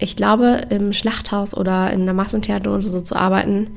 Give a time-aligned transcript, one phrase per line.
[0.00, 3.76] ich glaube, im Schlachthaus oder in der Massentheater oder so zu arbeiten,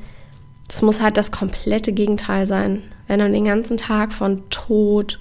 [0.68, 2.82] das muss halt das komplette Gegenteil sein.
[3.06, 5.20] Wenn du den ganzen Tag von Tod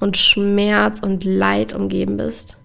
[0.00, 2.56] und Schmerz und Leid umgeben bist.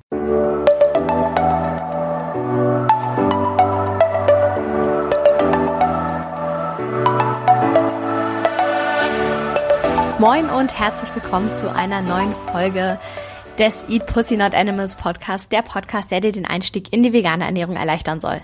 [10.20, 12.98] Moin und herzlich willkommen zu einer neuen Folge
[13.60, 17.44] des Eat Pussy Not Animals Podcast, der Podcast, der dir den Einstieg in die vegane
[17.44, 18.42] Ernährung erleichtern soll.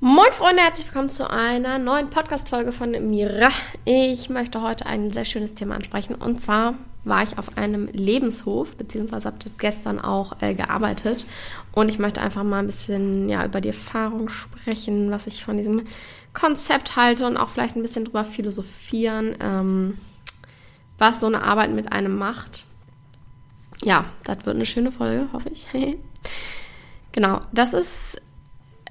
[0.00, 3.50] Moin Freunde, herzlich willkommen zu einer neuen Podcast-Folge von Mira.
[3.84, 6.74] Ich möchte heute ein sehr schönes Thema ansprechen und zwar
[7.04, 11.26] war ich auf einem Lebenshof, beziehungsweise habe gestern auch äh, gearbeitet
[11.72, 15.58] und ich möchte einfach mal ein bisschen ja, über die Erfahrung sprechen, was ich von
[15.58, 15.82] diesem
[16.32, 19.98] Konzept halte und auch vielleicht ein bisschen drüber philosophieren, ähm,
[20.96, 22.64] was so eine Arbeit mit einem macht
[23.82, 25.66] ja, das wird eine schöne Folge, hoffe ich.
[27.12, 28.20] genau, das ist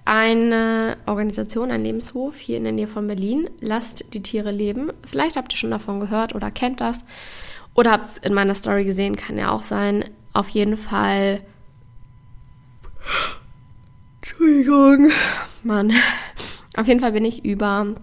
[0.05, 3.49] eine Organisation, ein Lebenshof hier in der Nähe von Berlin.
[3.61, 4.91] Lasst die Tiere leben.
[5.05, 7.05] Vielleicht habt ihr schon davon gehört oder kennt das.
[7.73, 10.05] Oder habt es in meiner Story gesehen, kann ja auch sein.
[10.33, 11.41] Auf jeden Fall.
[14.21, 15.11] Entschuldigung.
[15.63, 15.93] Mann.
[16.77, 17.93] Auf jeden Fall bin ich über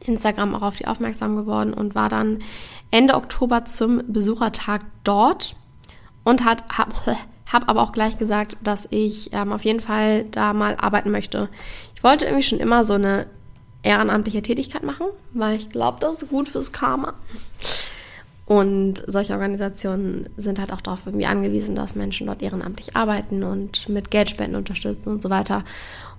[0.00, 2.38] Instagram auch auf die aufmerksam geworden und war dann
[2.90, 5.56] Ende Oktober zum Besuchertag dort
[6.28, 6.92] und hat, habe
[7.52, 11.48] hab aber auch gleich gesagt, dass ich ähm, auf jeden Fall da mal arbeiten möchte.
[11.94, 13.26] Ich wollte irgendwie schon immer so eine
[13.82, 17.14] ehrenamtliche Tätigkeit machen, weil ich glaube, das ist gut fürs Karma.
[18.44, 23.88] Und solche Organisationen sind halt auch darauf irgendwie angewiesen, dass Menschen dort ehrenamtlich arbeiten und
[23.88, 25.64] mit Geldspenden unterstützen und so weiter.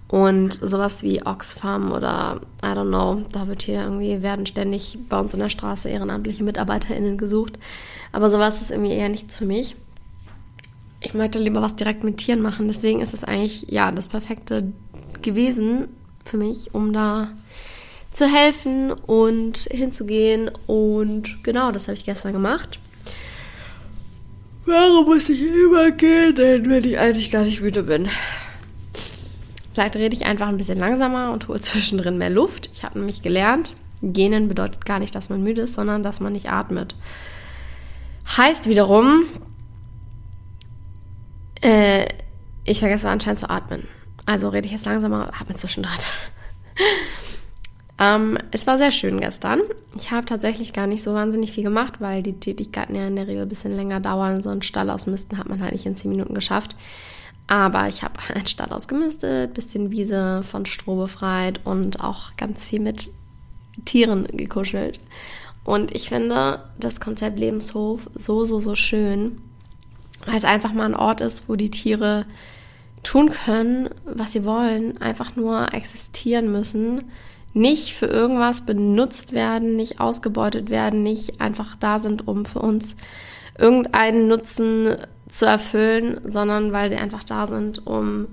[0.07, 5.19] Und sowas wie Oxfam oder I don't know, da wird hier irgendwie, werden ständig bei
[5.19, 7.59] uns in der Straße ehrenamtliche MitarbeiterInnen gesucht.
[8.11, 9.75] Aber sowas ist irgendwie eher nichts für mich
[11.01, 12.67] ich möchte lieber was direkt mit Tieren machen.
[12.67, 14.71] Deswegen ist es eigentlich ja das perfekte
[15.21, 15.87] gewesen
[16.23, 17.29] für mich, um da
[18.11, 20.51] zu helfen und hinzugehen.
[20.67, 22.79] Und genau, das habe ich gestern gemacht.
[24.65, 28.09] Warum muss ich immer gehen, wenn ich eigentlich gar nicht müde bin?
[29.73, 32.69] Vielleicht rede ich einfach ein bisschen langsamer und hole zwischendrin mehr Luft.
[32.73, 36.33] Ich habe nämlich gelernt, gähnen bedeutet gar nicht, dass man müde ist, sondern dass man
[36.33, 36.95] nicht atmet.
[38.37, 39.23] Heißt wiederum,
[41.61, 42.05] äh,
[42.65, 43.87] ich vergesse anscheinend zu atmen.
[44.25, 45.91] Also rede ich jetzt langsamer, mir zwischendrin.
[47.99, 49.61] ähm, es war sehr schön gestern.
[49.97, 53.27] Ich habe tatsächlich gar nicht so wahnsinnig viel gemacht, weil die Tätigkeiten ja in der
[53.27, 54.41] Regel ein bisschen länger dauern.
[54.41, 56.75] So einen Stall ausmisten hat man halt nicht in 10 Minuten geschafft.
[57.47, 62.81] Aber ich habe einen Stall ausgemistet, bisschen Wiese von Stroh befreit und auch ganz viel
[62.81, 63.09] mit
[63.85, 64.99] Tieren gekuschelt.
[65.63, 69.41] Und ich finde das Konzept Lebenshof so, so, so schön
[70.25, 72.25] weil es einfach mal ein Ort ist, wo die Tiere
[73.03, 77.05] tun können, was sie wollen, einfach nur existieren müssen,
[77.53, 82.95] nicht für irgendwas benutzt werden, nicht ausgebeutet werden, nicht einfach da sind, um für uns
[83.57, 84.95] irgendeinen Nutzen
[85.29, 88.27] zu erfüllen, sondern weil sie einfach da sind, um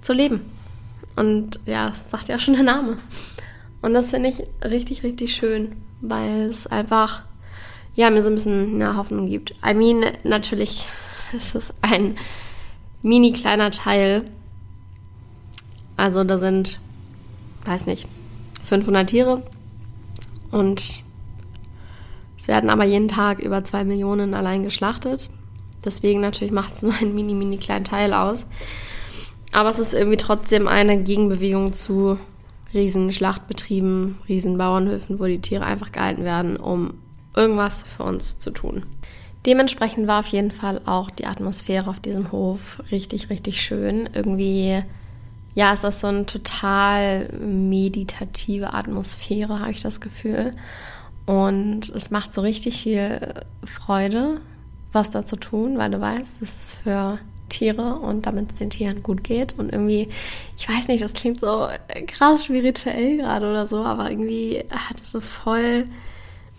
[0.00, 0.40] zu leben.
[1.16, 2.98] Und ja, das sagt ja schon der Name.
[3.82, 7.22] Und das finde ich richtig, richtig schön, weil es einfach,
[8.00, 9.54] ja, mir so ein bisschen eine Hoffnung gibt.
[9.62, 10.88] I mean, natürlich
[11.34, 12.16] ist es ein
[13.02, 14.24] mini kleiner Teil.
[15.98, 16.80] Also da sind,
[17.66, 18.08] weiß nicht,
[18.64, 19.42] 500 Tiere
[20.50, 21.02] und
[22.38, 25.28] es werden aber jeden Tag über zwei Millionen allein geschlachtet.
[25.84, 28.46] Deswegen natürlich macht es nur einen mini, mini kleinen Teil aus.
[29.52, 32.18] Aber es ist irgendwie trotzdem eine Gegenbewegung zu
[32.72, 36.94] riesen Schlachtbetrieben, riesen Bauernhöfen, wo die Tiere einfach gehalten werden, um
[37.34, 38.84] irgendwas für uns zu tun.
[39.46, 44.08] Dementsprechend war auf jeden Fall auch die Atmosphäre auf diesem Hof richtig, richtig schön.
[44.12, 44.82] Irgendwie,
[45.54, 50.54] ja, ist das so eine total meditative Atmosphäre, habe ich das Gefühl.
[51.24, 54.40] Und es macht so richtig viel Freude,
[54.92, 58.70] was da zu tun, weil du weißt, es ist für Tiere und damit es den
[58.70, 59.58] Tieren gut geht.
[59.58, 60.08] Und irgendwie,
[60.58, 61.68] ich weiß nicht, das klingt so
[62.06, 65.86] krass spirituell gerade oder so, aber irgendwie hat es so voll,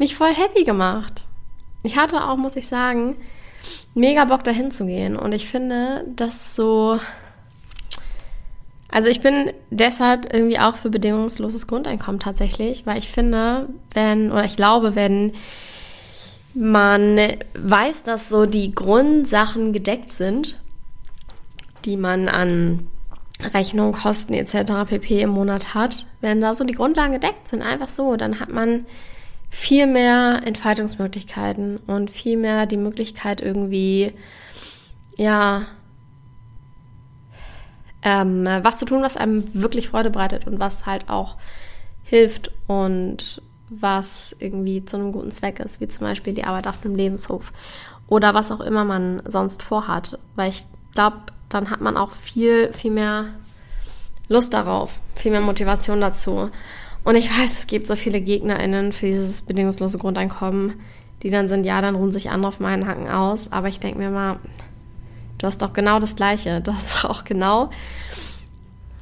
[0.02, 1.26] mich voll happy gemacht.
[1.84, 3.16] Ich hatte auch, muss ich sagen,
[3.94, 5.16] mega Bock dahin zu gehen.
[5.16, 7.00] Und ich finde, dass so.
[8.90, 14.44] Also ich bin deshalb irgendwie auch für bedingungsloses Grundeinkommen tatsächlich, weil ich finde, wenn, oder
[14.44, 15.34] ich glaube, wenn
[16.54, 17.18] man
[17.54, 20.60] weiß, dass so die Grundsachen gedeckt sind,
[21.86, 22.88] die man an
[23.54, 24.90] Rechnung, Kosten etc.
[24.90, 25.22] pp.
[25.22, 28.86] im Monat hat, wenn da so die Grundlagen gedeckt sind, einfach so, dann hat man
[29.52, 34.14] viel mehr Entfaltungsmöglichkeiten und viel mehr die Möglichkeit irgendwie,
[35.18, 35.64] ja,
[38.02, 41.36] ähm, was zu tun, was einem wirklich Freude bereitet und was halt auch
[42.04, 46.84] hilft und was irgendwie zu einem guten Zweck ist, wie zum Beispiel die Arbeit auf
[46.84, 47.52] einem Lebenshof
[48.08, 50.18] oder was auch immer man sonst vorhat.
[50.36, 51.18] Weil ich glaube,
[51.50, 53.26] dann hat man auch viel, viel mehr
[54.30, 56.50] Lust darauf, viel mehr Motivation dazu.
[57.04, 60.80] Und ich weiß, es gibt so viele GegnerInnen für dieses bedingungslose Grundeinkommen,
[61.24, 63.52] die dann sind, ja, dann ruhen sich andere auf meinen Hacken aus.
[63.52, 64.40] Aber ich denke mir mal,
[65.38, 66.62] du hast doch genau das Gleiche.
[66.62, 67.70] Du hast auch genau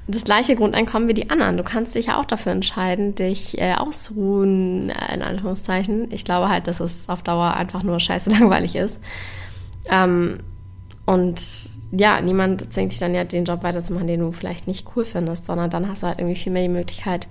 [0.07, 1.57] das gleiche Grundeinkommen wie die anderen.
[1.57, 6.12] Du kannst dich ja auch dafür entscheiden, dich äh, auszuruhen, äh, in Anführungszeichen.
[6.12, 9.00] Ich glaube halt, dass es auf Dauer einfach nur scheiße langweilig ist.
[9.90, 10.40] Ähm,
[11.06, 11.42] und
[11.92, 15.45] ja, niemand zwingt dich dann ja, den Job weiterzumachen, den du vielleicht nicht cool findest,
[15.45, 17.28] sondern dann hast du halt irgendwie viel mehr die Möglichkeit,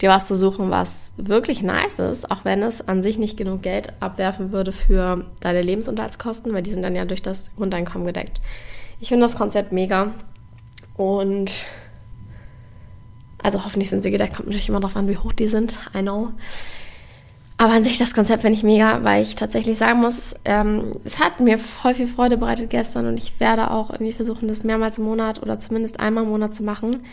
[0.00, 3.62] dir was zu suchen, was wirklich nice ist, auch wenn es an sich nicht genug
[3.62, 8.40] Geld abwerfen würde für deine Lebensunterhaltskosten, weil die sind dann ja durch das Grundeinkommen gedeckt.
[9.00, 10.12] Ich finde das Konzept mega
[10.96, 11.66] und
[13.42, 16.02] also hoffentlich sind sie gedeckt, kommt natürlich immer darauf an, wie hoch die sind, I
[16.02, 16.32] know.
[17.58, 21.18] Aber an sich das Konzept finde ich mega, weil ich tatsächlich sagen muss, ähm, es
[21.20, 24.98] hat mir voll viel Freude bereitet gestern und ich werde auch irgendwie versuchen, das mehrmals
[24.98, 27.04] im Monat oder zumindest einmal im Monat zu machen.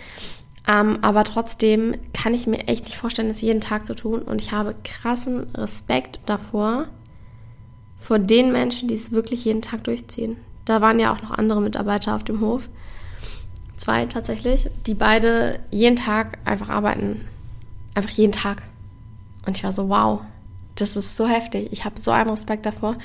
[0.68, 4.40] Ähm, aber trotzdem kann ich mir echt nicht vorstellen, das jeden Tag zu tun und
[4.40, 6.88] ich habe krassen Respekt davor,
[8.00, 10.38] vor den Menschen, die es wirklich jeden Tag durchziehen.
[10.66, 12.70] Da waren ja auch noch andere Mitarbeiter auf dem Hof.
[13.78, 17.22] Zwei tatsächlich, die beide jeden Tag einfach arbeiten.
[17.96, 18.62] Einfach jeden Tag.
[19.46, 20.22] Und ich war so, wow,
[20.76, 21.70] das ist so heftig.
[21.72, 22.96] Ich habe so einen Respekt davor,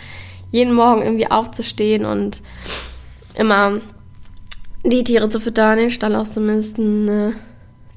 [0.51, 2.43] jeden Morgen irgendwie aufzustehen und
[3.35, 3.81] immer
[4.85, 7.33] die Tiere zu füttern, den Stall auszumisten, äh,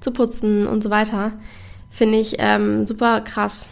[0.01, 1.31] zu putzen und so weiter.
[1.89, 3.69] Finde ich ähm, super krass.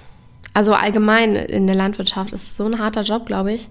[0.54, 3.70] Also allgemein in der Landwirtschaft ist so ein harter Job, glaube ich.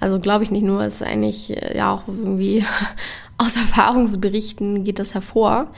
[0.00, 2.64] Also glaube ich nicht nur, ist eigentlich äh, ja auch irgendwie
[3.38, 5.68] aus Erfahrungsberichten geht das hervor.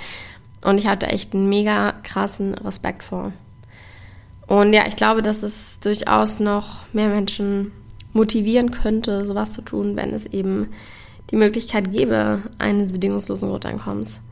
[0.63, 3.33] Und ich hatte echt einen mega krassen Respekt vor.
[4.47, 7.73] Und ja, ich glaube, dass es durchaus noch mehr Menschen
[8.13, 10.69] motivieren könnte, sowas zu tun, wenn es eben
[11.31, 14.23] die Möglichkeit gäbe eines bedingungslosen Grundeinkommens.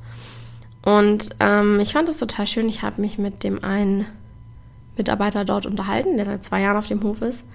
[0.84, 2.68] Und ähm, ich fand das total schön.
[2.68, 4.06] Ich habe mich mit dem einen
[4.96, 7.48] Mitarbeiter dort unterhalten, der seit zwei Jahren auf dem Hof ist.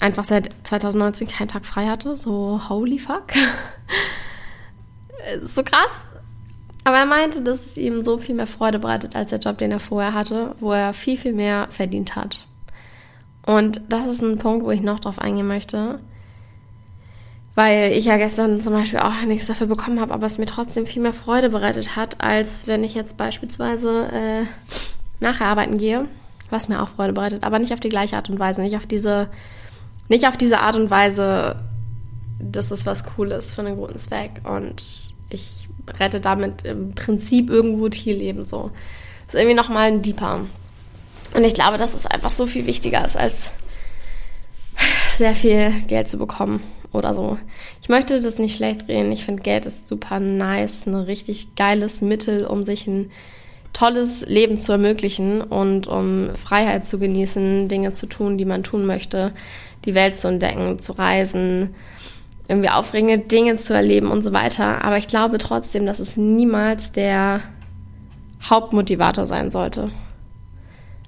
[0.00, 2.16] Einfach seit 2019 keinen Tag frei hatte.
[2.16, 3.32] So, holy fuck.
[5.44, 5.90] so krass.
[6.84, 9.70] Aber er meinte, dass es ihm so viel mehr Freude bereitet als der Job, den
[9.70, 12.46] er vorher hatte, wo er viel, viel mehr verdient hat.
[13.44, 16.00] Und das ist ein Punkt, wo ich noch drauf eingehen möchte.
[17.54, 20.86] Weil ich ja gestern zum Beispiel auch nichts dafür bekommen habe, aber es mir trotzdem
[20.86, 24.44] viel mehr Freude bereitet hat, als wenn ich jetzt beispielsweise äh,
[25.20, 26.06] nachher arbeiten gehe,
[26.48, 28.86] was mir auch Freude bereitet, aber nicht auf die gleiche Art und Weise, nicht auf
[28.86, 29.28] diese,
[30.08, 31.56] nicht auf diese Art und Weise,
[32.38, 35.68] dass es was Cooles für einen guten Zweck und ich
[36.00, 38.70] rette damit im Prinzip irgendwo Tierleben so.
[39.26, 40.40] Das ist irgendwie nochmal ein Deeper.
[41.34, 43.52] Und ich glaube, dass es einfach so viel wichtiger ist, als
[45.16, 47.38] sehr viel Geld zu bekommen oder so.
[47.80, 49.12] Ich möchte das nicht schlecht reden.
[49.12, 53.10] Ich finde, Geld ist super nice, ein richtig geiles Mittel, um sich ein
[53.72, 58.84] tolles Leben zu ermöglichen und um Freiheit zu genießen, Dinge zu tun, die man tun
[58.84, 59.32] möchte,
[59.84, 61.74] die Welt zu entdecken, zu reisen,
[62.48, 64.84] irgendwie aufregende Dinge zu erleben und so weiter.
[64.84, 67.40] Aber ich glaube trotzdem, dass es niemals der
[68.42, 69.90] Hauptmotivator sein sollte.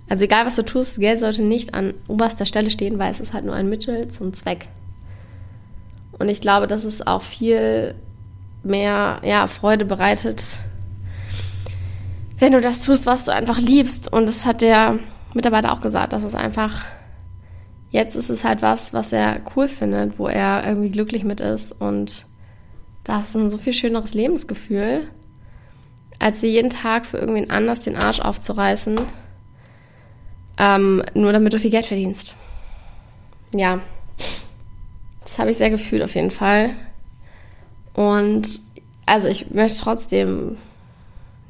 [0.09, 3.33] Also egal, was du tust, Geld sollte nicht an oberster Stelle stehen, weil es ist
[3.33, 4.69] halt nur ein Mittel zum Zweck.
[6.19, 7.95] Und ich glaube, dass es auch viel
[8.63, 10.59] mehr ja, Freude bereitet,
[12.39, 14.13] wenn du das tust, was du einfach liebst.
[14.13, 14.99] Und das hat der
[15.35, 16.85] Mitarbeiter auch gesagt, dass es einfach
[17.95, 21.71] Jetzt ist es halt was, was er cool findet, wo er irgendwie glücklich mit ist
[21.71, 22.27] und
[23.05, 25.07] das ist ein so viel schöneres Lebensgefühl,
[26.19, 28.99] als dir jeden Tag für irgendwen anders den Arsch aufzureißen,
[30.59, 32.35] ähm, nur damit du viel Geld verdienst.
[33.55, 33.79] Ja,
[35.35, 36.71] das habe ich sehr gefühlt auf jeden Fall.
[37.93, 38.61] Und
[39.05, 40.59] also ich möchte trotzdem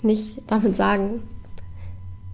[0.01, 1.23] nicht damit sagen,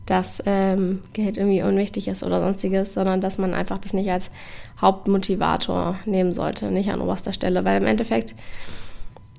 [0.07, 4.30] dass ähm, Geld irgendwie unwichtig ist oder sonstiges, sondern dass man einfach das nicht als
[4.80, 8.37] Hauptmotivator nehmen sollte, nicht an oberster Stelle, weil im Endeffekt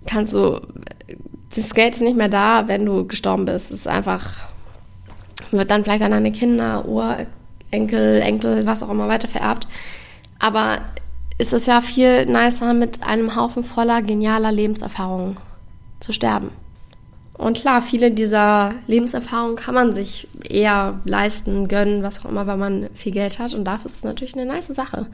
[0.06, 0.60] kannst du,
[1.56, 3.72] das Geld ist nicht mehr da, wenn du gestorben bist.
[3.72, 4.32] Es ist einfach,
[5.52, 9.66] wird dann vielleicht an deine Kinder, Urenkel, Enkel, was auch immer weiter vererbt.
[10.40, 10.80] Aber
[11.42, 15.38] ist es ja viel nicer, mit einem Haufen voller genialer Lebenserfahrungen
[16.00, 16.52] zu sterben.
[17.34, 22.58] Und klar, viele dieser Lebenserfahrungen kann man sich eher leisten, gönnen, was auch immer, weil
[22.58, 23.56] man viel Geld hat.
[23.56, 25.08] Und dafür ist es natürlich eine nice Sache.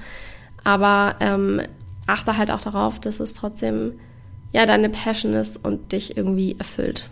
[0.65, 1.61] Aber ähm,
[2.07, 3.93] achte halt auch darauf, dass es trotzdem
[4.51, 7.09] ja deine Passion ist und dich irgendwie erfüllt.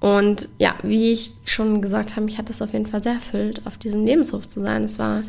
[0.00, 3.60] Und ja, wie ich schon gesagt habe, mich hat das auf jeden Fall sehr erfüllt,
[3.66, 4.84] auf diesem Lebenshof zu sein.
[4.84, 5.22] Es war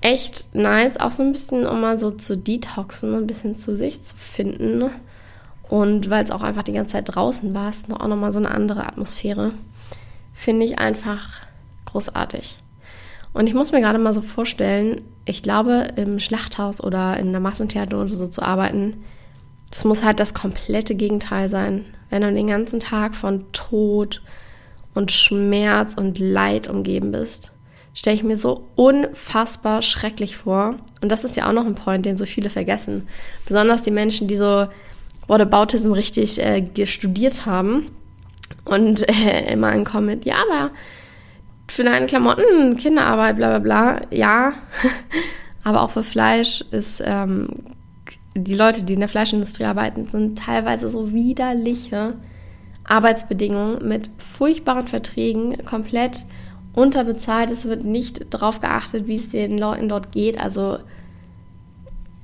[0.00, 4.02] echt nice, auch so ein bisschen, um mal so zu detoxen, ein bisschen zu sich
[4.02, 4.90] zu finden.
[5.68, 8.50] Und weil es auch einfach die ganze Zeit draußen war, ist auch nochmal so eine
[8.50, 9.52] andere Atmosphäre.
[10.34, 11.42] Finde ich einfach
[11.86, 12.58] großartig.
[13.32, 17.40] Und ich muss mir gerade mal so vorstellen, ich glaube, im Schlachthaus oder in der
[17.40, 19.04] Massentheater oder so zu arbeiten,
[19.70, 21.84] das muss halt das komplette Gegenteil sein.
[22.08, 24.22] Wenn du den ganzen Tag von Tod
[24.94, 27.52] und Schmerz und Leid umgeben bist,
[27.94, 30.76] stelle ich mir so unfassbar schrecklich vor.
[31.00, 33.08] Und das ist ja auch noch ein Point, den so viele vergessen.
[33.46, 34.68] Besonders die Menschen, die so
[35.26, 37.86] Whataboutism richtig äh, studiert haben
[38.64, 40.70] und äh, immer ankommen mit, ja, aber
[41.68, 44.52] für deine Klamotten, Kinderarbeit, bla bla bla, ja.
[45.64, 47.48] aber auch für Fleisch ist, ähm,
[48.34, 52.14] die Leute, die in der Fleischindustrie arbeiten, sind teilweise so widerliche
[52.84, 56.24] Arbeitsbedingungen mit furchtbaren Verträgen, komplett
[56.72, 57.50] unterbezahlt.
[57.50, 60.40] Es wird nicht darauf geachtet, wie es den Leuten dort geht.
[60.40, 60.78] Also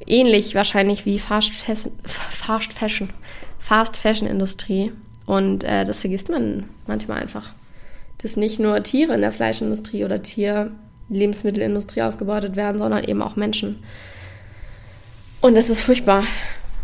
[0.07, 3.11] ähnlich wahrscheinlich wie Fast Fashion, Fast Fashion,
[3.59, 4.93] Fast Fashion Industrie.
[5.27, 7.53] Und äh, das vergisst man manchmal einfach
[8.19, 13.83] dass nicht nur Tiere in der Fleischindustrie oder Tier-Lebensmittelindustrie ausgebeutet werden, sondern eben auch Menschen.
[15.41, 16.25] Und das ist furchtbar.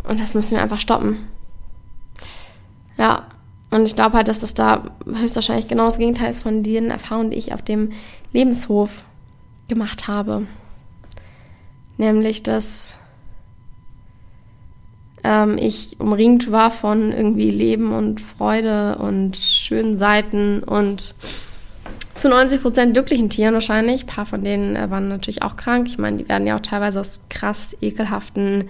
[0.04, 1.16] Und das müssen wir einfach stoppen.
[2.99, 3.26] Ja,
[3.73, 7.31] und ich glaube halt, dass das da höchstwahrscheinlich genau das Gegenteil ist von den Erfahrungen,
[7.31, 7.93] die ich auf dem
[8.33, 9.05] Lebenshof
[9.67, 10.47] gemacht habe.
[11.97, 12.99] Nämlich, dass
[15.25, 21.14] ähm, ich umringt war von irgendwie Leben und Freude und schönen Seiten und
[22.14, 24.02] zu 90 Prozent glücklichen Tieren wahrscheinlich.
[24.02, 25.87] Ein paar von denen äh, waren natürlich auch krank.
[25.88, 28.69] Ich meine, die werden ja auch teilweise aus krass ekelhaften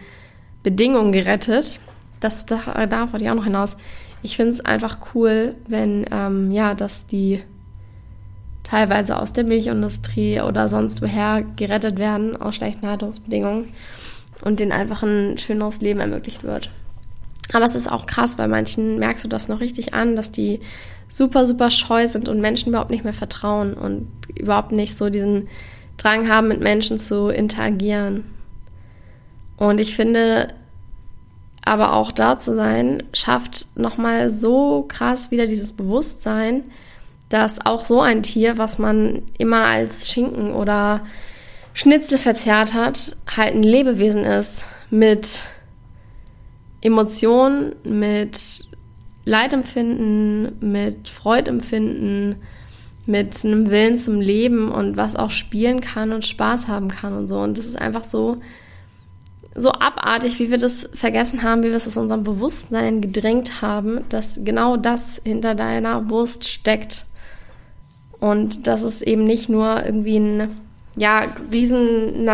[0.63, 1.81] Bedingungen gerettet.
[2.21, 3.77] Das, da, darauf wollte ich auch noch hinaus.
[4.23, 7.43] Ich finde es einfach cool, wenn, ähm, ja, dass die
[8.63, 13.67] teilweise aus der Milchindustrie oder sonst woher gerettet werden aus schlechten Haltungsbedingungen
[14.43, 16.71] und denen einfach ein schöneres Leben ermöglicht wird.
[17.53, 20.61] Aber es ist auch krass, bei manchen merkst du das noch richtig an, dass die
[21.09, 25.49] super, super scheu sind und Menschen überhaupt nicht mehr vertrauen und überhaupt nicht so diesen
[25.99, 28.25] Drang haben, mit Menschen zu interagieren.
[29.57, 30.49] Und ich finde,
[31.65, 36.65] aber auch da zu sein, schafft nochmal so krass wieder dieses Bewusstsein,
[37.29, 41.01] dass auch so ein Tier, was man immer als Schinken oder
[41.73, 45.45] Schnitzel verzerrt hat, halt ein Lebewesen ist mit
[46.83, 48.67] Emotionen, mit
[49.25, 52.37] Leidempfinden, mit Freudempfinden,
[53.07, 57.29] mit einem Willen zum Leben und was auch spielen kann und Spaß haben kann und
[57.29, 57.39] so.
[57.41, 58.39] Und das ist einfach so,
[59.55, 64.01] so abartig, wie wir das vergessen haben, wie wir es aus unserem Bewusstsein gedrängt haben,
[64.09, 67.07] dass genau das hinter deiner Wurst steckt.
[68.19, 70.61] Und dass es eben nicht nur irgendwie ein
[70.97, 72.25] ja, riesen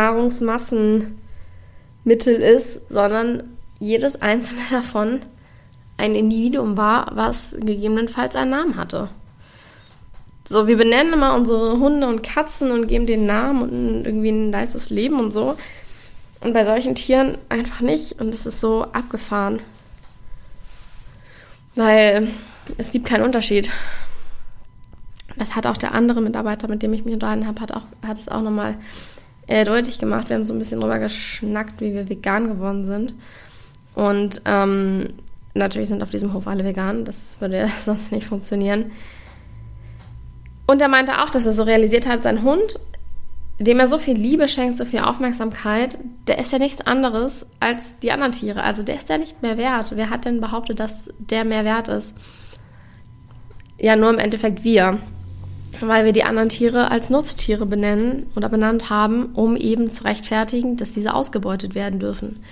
[2.41, 3.43] ist, sondern
[3.79, 5.21] jedes einzelne davon
[5.97, 9.09] ein Individuum war, was gegebenenfalls einen Namen hatte.
[10.47, 14.49] So, wir benennen immer unsere Hunde und Katzen und geben den Namen und irgendwie ein
[14.49, 15.57] nices Leben und so.
[16.41, 18.19] Und bei solchen Tieren einfach nicht.
[18.21, 19.59] Und es ist so abgefahren.
[21.75, 22.29] Weil
[22.77, 23.69] es gibt keinen Unterschied
[25.39, 28.19] das hat auch der andere Mitarbeiter, mit dem ich mich unterhalten habe, hat, auch, hat
[28.19, 28.75] es auch nochmal
[29.47, 30.29] äh, deutlich gemacht.
[30.29, 33.13] Wir haben so ein bisschen drüber geschnackt, wie wir vegan geworden sind.
[33.95, 35.13] Und ähm,
[35.53, 37.05] natürlich sind auf diesem Hof alle vegan.
[37.05, 38.91] Das würde ja sonst nicht funktionieren.
[40.67, 42.79] Und er meinte auch, dass er so realisiert hat, sein Hund,
[43.59, 45.97] dem er so viel Liebe schenkt, so viel Aufmerksamkeit,
[46.27, 48.63] der ist ja nichts anderes als die anderen Tiere.
[48.63, 49.91] Also der ist ja nicht mehr wert.
[49.95, 52.15] Wer hat denn behauptet, dass der mehr wert ist?
[53.77, 54.99] Ja, nur im Endeffekt wir
[55.81, 60.77] weil wir die anderen Tiere als Nutztiere benennen oder benannt haben, um eben zu rechtfertigen,
[60.77, 62.43] dass diese ausgebeutet werden dürfen.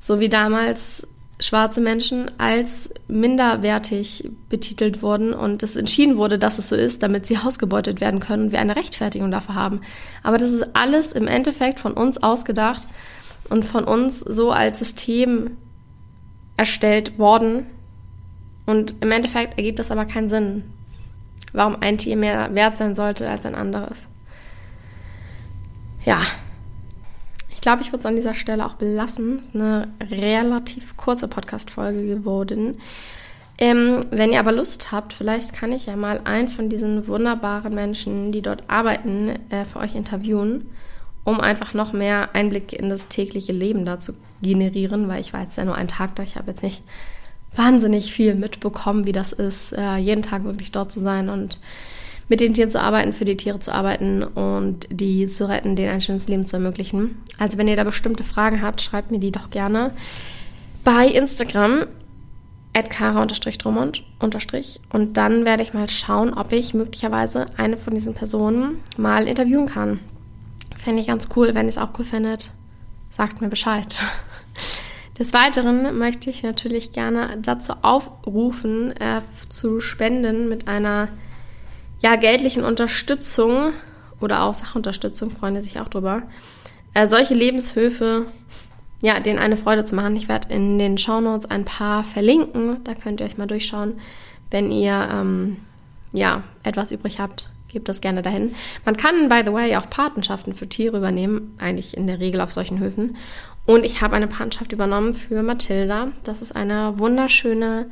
[0.00, 1.06] So wie damals
[1.38, 7.26] schwarze Menschen als minderwertig betitelt wurden und es entschieden wurde, dass es so ist, damit
[7.26, 9.80] sie ausgebeutet werden können und wir eine Rechtfertigung dafür haben.
[10.22, 12.88] Aber das ist alles im Endeffekt von uns ausgedacht
[13.50, 15.56] und von uns so als System
[16.56, 17.66] erstellt worden.
[18.64, 20.64] Und im Endeffekt ergibt das aber keinen Sinn
[21.56, 24.08] warum ein Tier mehr wert sein sollte als ein anderes.
[26.04, 26.20] Ja,
[27.66, 29.40] glaube, ich würde es an dieser Stelle auch belassen.
[29.40, 32.78] Es ist eine relativ kurze Podcast-Folge geworden.
[33.58, 37.74] Ähm, wenn ihr aber Lust habt, vielleicht kann ich ja mal einen von diesen wunderbaren
[37.74, 40.68] Menschen, die dort arbeiten, äh, für euch interviewen
[41.26, 45.42] um einfach noch mehr Einblick in das tägliche Leben da zu generieren, weil ich war
[45.42, 46.22] jetzt ja nur einen Tag da.
[46.22, 46.84] Ich habe jetzt nicht
[47.52, 51.60] wahnsinnig viel mitbekommen, wie das ist, äh, jeden Tag wirklich dort zu sein und
[52.28, 55.90] mit den Tieren zu arbeiten, für die Tiere zu arbeiten und die zu retten, denen
[55.90, 57.18] ein schönes Leben zu ermöglichen.
[57.38, 59.92] Also wenn ihr da bestimmte Fragen habt, schreibt mir die doch gerne
[60.84, 61.86] bei Instagram
[62.84, 69.26] kara-dromond und dann werde ich mal schauen, ob ich möglicherweise eine von diesen Personen mal
[69.26, 70.00] interviewen kann.
[70.76, 71.54] Fände ich ganz cool.
[71.54, 72.50] Wenn ihr es auch cool findet,
[73.08, 73.96] sagt mir Bescheid.
[75.18, 81.08] Des Weiteren möchte ich natürlich gerne dazu aufrufen, äh, zu spenden mit einer
[82.00, 83.72] ja, geldlichen Unterstützung
[84.20, 86.22] oder auch Sachunterstützung, freuen sich auch drüber.
[86.94, 88.26] Äh, solche Lebenshöfe,
[89.02, 90.16] ja, denen eine Freude zu machen.
[90.16, 92.82] Ich werde in den Shownotes ein paar verlinken.
[92.84, 94.00] Da könnt ihr euch mal durchschauen,
[94.50, 95.58] wenn ihr ähm,
[96.12, 97.50] ja etwas übrig habt.
[97.68, 98.54] Gebt das gerne dahin.
[98.84, 102.52] Man kann, by the way, auch Patenschaften für Tiere übernehmen, eigentlich in der Regel auf
[102.52, 103.16] solchen Höfen.
[103.66, 106.08] Und ich habe eine Patenschaft übernommen für Mathilda.
[106.24, 107.90] Das ist eine wunderschöne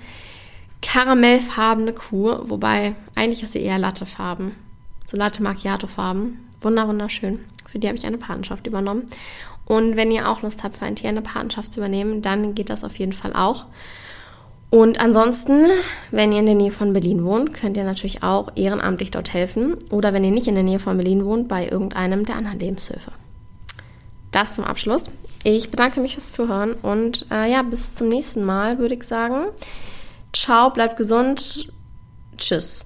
[0.84, 4.52] karamellfarbene Kuh, wobei eigentlich ist sie eher Lattefarben.
[5.06, 6.48] So Latte Macchiato Farben.
[6.60, 7.40] Wunder, wunderschön.
[7.66, 9.04] Für die habe ich eine Patenschaft übernommen.
[9.64, 12.68] Und wenn ihr auch Lust habt, für ein Tier eine Patenschaft zu übernehmen, dann geht
[12.68, 13.64] das auf jeden Fall auch.
[14.68, 15.66] Und ansonsten,
[16.10, 19.76] wenn ihr in der Nähe von Berlin wohnt, könnt ihr natürlich auch ehrenamtlich dort helfen.
[19.90, 23.12] Oder wenn ihr nicht in der Nähe von Berlin wohnt, bei irgendeinem der anderen Lebenshöfe.
[24.32, 25.10] Das zum Abschluss.
[25.44, 29.46] Ich bedanke mich fürs Zuhören und äh, ja, bis zum nächsten Mal würde ich sagen.
[30.34, 31.68] Ciao, bleibt gesund.
[32.36, 32.84] Tschüss.